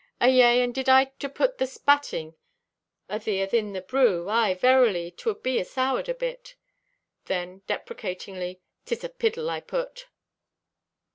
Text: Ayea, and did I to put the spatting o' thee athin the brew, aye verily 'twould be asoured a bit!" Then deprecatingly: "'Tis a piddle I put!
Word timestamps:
Ayea, 0.19 0.63
and 0.63 0.73
did 0.73 0.89
I 0.89 1.11
to 1.19 1.29
put 1.29 1.59
the 1.59 1.67
spatting 1.67 2.33
o' 3.07 3.19
thee 3.19 3.43
athin 3.45 3.73
the 3.73 3.81
brew, 3.83 4.29
aye 4.29 4.55
verily 4.55 5.11
'twould 5.11 5.43
be 5.43 5.59
asoured 5.59 6.09
a 6.09 6.15
bit!" 6.15 6.55
Then 7.25 7.61
deprecatingly: 7.67 8.61
"'Tis 8.85 9.03
a 9.03 9.09
piddle 9.09 9.47
I 9.47 9.59
put! 9.61 10.07